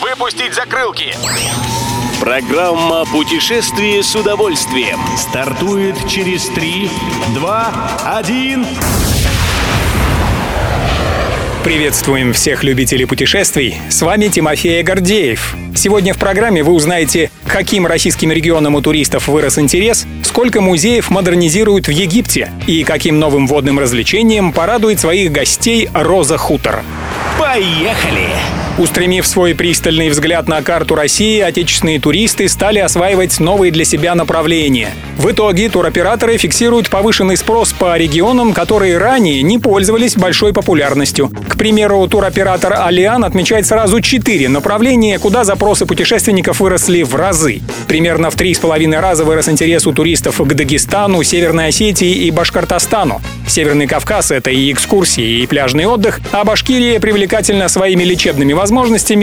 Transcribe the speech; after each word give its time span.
Выпустить 0.00 0.54
закрылки! 0.54 1.14
Программа 2.20 3.04
«Путешествие 3.04 4.02
с 4.02 4.14
удовольствием» 4.14 4.98
стартует 5.18 5.96
через 6.08 6.46
3, 6.48 6.90
2, 7.34 7.90
1... 8.18 8.66
Приветствуем 11.62 12.32
всех 12.32 12.64
любителей 12.64 13.04
путешествий. 13.04 13.76
С 13.90 14.00
вами 14.00 14.28
Тимофей 14.28 14.82
Гордеев. 14.82 15.54
Сегодня 15.76 16.14
в 16.14 16.18
программе 16.18 16.62
вы 16.62 16.72
узнаете, 16.72 17.30
каким 17.46 17.86
российским 17.86 18.32
регионам 18.32 18.76
у 18.76 18.80
туристов 18.80 19.28
вырос 19.28 19.58
интерес, 19.58 20.06
сколько 20.24 20.62
музеев 20.62 21.10
модернизируют 21.10 21.86
в 21.86 21.90
Египте 21.90 22.50
и 22.66 22.82
каким 22.84 23.18
новым 23.18 23.46
водным 23.46 23.78
развлечением 23.78 24.52
порадует 24.52 25.00
своих 25.00 25.30
гостей 25.30 25.90
Роза 25.92 26.38
Хутор. 26.38 26.82
Поехали! 27.38 28.30
Устремив 28.80 29.26
свой 29.26 29.54
пристальный 29.54 30.08
взгляд 30.08 30.48
на 30.48 30.62
карту 30.62 30.94
России, 30.94 31.38
отечественные 31.40 32.00
туристы 32.00 32.48
стали 32.48 32.78
осваивать 32.78 33.38
новые 33.38 33.70
для 33.70 33.84
себя 33.84 34.14
направления. 34.14 34.94
В 35.18 35.30
итоге 35.30 35.68
туроператоры 35.68 36.38
фиксируют 36.38 36.88
повышенный 36.88 37.36
спрос 37.36 37.74
по 37.74 37.94
регионам, 37.98 38.54
которые 38.54 38.96
ранее 38.96 39.42
не 39.42 39.58
пользовались 39.58 40.16
большой 40.16 40.54
популярностью. 40.54 41.28
К 41.28 41.58
примеру, 41.58 42.08
туроператор 42.08 42.72
«Алиан» 42.72 43.22
отмечает 43.22 43.66
сразу 43.66 44.00
четыре 44.00 44.48
направления, 44.48 45.18
куда 45.18 45.44
запросы 45.44 45.84
путешественников 45.84 46.60
выросли 46.60 47.02
в 47.02 47.14
разы. 47.14 47.60
Примерно 47.86 48.30
в 48.30 48.34
три 48.34 48.54
с 48.54 48.58
половиной 48.60 49.00
раза 49.00 49.24
вырос 49.26 49.50
интерес 49.50 49.86
у 49.86 49.92
туристов 49.92 50.38
к 50.38 50.54
Дагестану, 50.54 51.22
Северной 51.22 51.66
Осетии 51.66 52.24
и 52.24 52.30
Башкортостану. 52.30 53.20
Северный 53.46 53.86
Кавказ— 53.86 54.30
это 54.30 54.50
и 54.50 54.72
экскурсии, 54.72 55.42
и 55.42 55.46
пляжный 55.46 55.84
отдых, 55.84 56.20
а 56.32 56.44
Башкирия 56.44 56.98
привлекательна 56.98 57.68
своими 57.68 58.04
лечебными 58.04 58.54
возможностями 58.54 58.69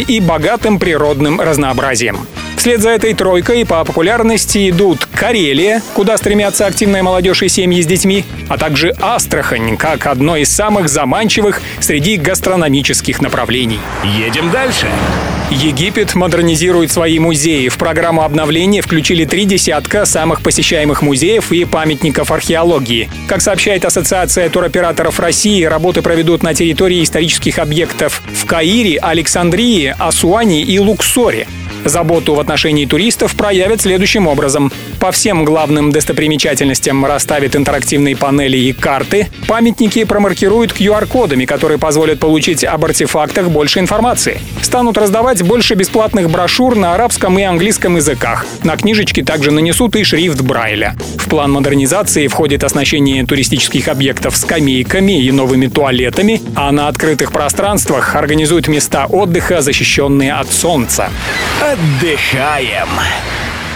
и 0.00 0.20
богатым 0.20 0.78
природным 0.78 1.40
разнообразием. 1.40 2.26
Вслед 2.56 2.80
за 2.80 2.90
этой 2.90 3.14
тройкой 3.14 3.66
по 3.66 3.84
популярности 3.84 4.70
идут 4.70 5.06
Карелия, 5.14 5.82
куда 5.92 6.16
стремятся 6.16 6.66
активная 6.66 7.02
молодежь 7.02 7.42
и 7.42 7.48
семьи 7.48 7.82
с 7.82 7.86
детьми, 7.86 8.24
а 8.48 8.56
также 8.56 8.94
Астрахань, 9.00 9.76
как 9.76 10.06
одно 10.06 10.36
из 10.36 10.50
самых 10.50 10.88
заманчивых 10.88 11.60
среди 11.80 12.16
гастрономических 12.16 13.20
направлений. 13.20 13.80
Едем 14.02 14.50
дальше. 14.50 14.88
Египет 15.54 16.16
модернизирует 16.16 16.90
свои 16.90 17.20
музеи. 17.20 17.68
В 17.68 17.78
программу 17.78 18.22
обновления 18.22 18.82
включили 18.82 19.24
три 19.24 19.44
десятка 19.44 20.04
самых 20.04 20.42
посещаемых 20.42 21.00
музеев 21.00 21.52
и 21.52 21.64
памятников 21.64 22.32
археологии. 22.32 23.08
Как 23.28 23.40
сообщает 23.40 23.84
Ассоциация 23.84 24.48
туроператоров 24.48 25.20
России, 25.20 25.62
работы 25.62 26.02
проведут 26.02 26.42
на 26.42 26.54
территории 26.54 27.04
исторических 27.04 27.60
объектов 27.60 28.20
в 28.26 28.46
Каире, 28.46 28.98
Александрии, 28.98 29.94
Асуане 29.96 30.60
и 30.62 30.78
Луксоре. 30.80 31.46
Заботу 31.84 32.34
в 32.34 32.40
отношении 32.40 32.86
туристов 32.86 33.34
проявят 33.34 33.82
следующим 33.82 34.26
образом. 34.26 34.72
По 35.00 35.12
всем 35.12 35.44
главным 35.44 35.92
достопримечательностям 35.92 37.04
расставят 37.04 37.56
интерактивные 37.56 38.16
панели 38.16 38.56
и 38.56 38.72
карты. 38.72 39.28
Памятники 39.46 40.04
промаркируют 40.04 40.72
QR-кодами, 40.72 41.44
которые 41.44 41.78
позволят 41.78 42.20
получить 42.20 42.64
об 42.64 42.84
артефактах 42.84 43.50
больше 43.50 43.80
информации. 43.80 44.40
Станут 44.62 44.96
раздавать 44.96 45.42
больше 45.42 45.74
бесплатных 45.74 46.30
брошюр 46.30 46.74
на 46.74 46.94
арабском 46.94 47.38
и 47.38 47.42
английском 47.42 47.96
языках. 47.96 48.46
На 48.62 48.76
книжечки 48.76 49.22
также 49.22 49.50
нанесут 49.50 49.94
и 49.96 50.04
шрифт 50.04 50.40
Брайля. 50.40 50.96
В 51.18 51.28
план 51.28 51.52
модернизации 51.52 52.28
входит 52.28 52.64
оснащение 52.64 53.24
туристических 53.26 53.88
объектов 53.88 54.36
скамейками 54.36 55.22
и 55.22 55.30
новыми 55.32 55.66
туалетами, 55.66 56.40
а 56.54 56.72
на 56.72 56.88
открытых 56.88 57.32
пространствах 57.32 58.14
организуют 58.14 58.68
места 58.68 59.06
отдыха, 59.06 59.60
защищенные 59.60 60.32
от 60.32 60.50
солнца. 60.50 61.10
Отдыхаем. 61.74 62.88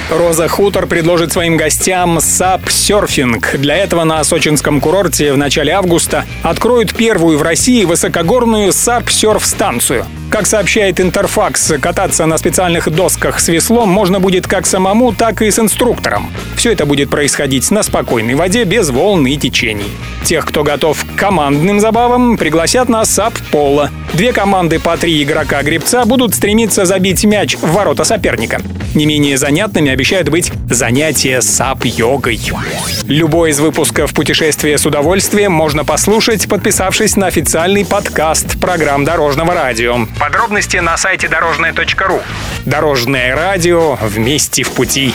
Роза 0.09 0.47
Хутор 0.47 0.87
предложит 0.87 1.33
своим 1.33 1.57
гостям 1.57 2.21
сап-серфинг. 2.21 3.57
Для 3.59 3.77
этого 3.77 4.05
на 4.05 4.23
сочинском 4.23 4.81
курорте 4.81 5.33
в 5.33 5.37
начале 5.37 5.73
августа 5.73 6.25
откроют 6.45 6.95
первую 6.95 7.39
в 7.39 7.43
России 7.43 7.85
высокогорную 7.85 8.73
сап-серф-станцию. 8.73 10.07
Как 10.31 10.47
сообщает 10.47 11.01
Интерфакс, 11.01 11.73
кататься 11.81 12.25
на 12.27 12.39
специальных 12.39 12.89
досках 12.89 13.41
с 13.41 13.49
веслом 13.49 13.89
можно 13.89 14.21
будет 14.21 14.47
как 14.47 14.67
самому, 14.67 15.13
так 15.13 15.43
и 15.43 15.51
с 15.51 15.59
инструктором. 15.59 16.31
Все 16.59 16.73
это 16.73 16.87
будет 16.87 17.09
происходить 17.09 17.71
на 17.71 17.85
спокойной 17.85 18.35
воде, 18.35 18.65
без 18.65 18.91
волн 18.91 19.25
и 19.29 19.37
течений. 19.37 19.93
Тех, 20.25 20.45
кто 20.45 20.65
готов 20.65 21.05
к 21.05 21.17
командным 21.17 21.79
забавам, 21.79 22.37
пригласят 22.37 22.89
на 22.89 23.05
САП-поло. 23.05 23.93
Две 24.13 24.33
команды 24.33 24.81
по 24.81 24.97
три 24.97 25.23
игрока-гребца 25.23 26.05
будут 26.05 26.35
стремиться 26.35 26.85
забить 26.85 27.23
мяч 27.23 27.55
в 27.55 27.71
ворота 27.71 28.03
соперника. 28.03 28.61
Не 28.97 29.07
менее 29.07 29.39
занятными 29.39 29.93
обещают 29.93 30.31
быть 30.31 30.51
занятия 30.69 31.41
САП-йогой. 31.41 32.41
Любой 33.07 33.51
из 33.51 33.61
выпусков 33.61 34.13
«Путешествие 34.13 34.79
с 34.79 34.85
удовольствием» 34.85 35.53
можно 35.53 35.85
послушать, 35.85 36.49
подписавшись 36.49 37.15
на 37.15 37.29
официальный 37.29 37.87
подкаст 37.87 38.61
программ 38.61 39.05
Дорожного 39.05 39.55
радио. 39.55 40.09
Подробности 40.19 40.79
на 40.79 40.97
сайте 40.97 41.29
дорожное.ру. 41.29 42.21
Дорожное 42.67 43.37
радио 43.37 43.95
вместе 44.03 44.65
в 44.65 44.73
пути. 44.73 45.15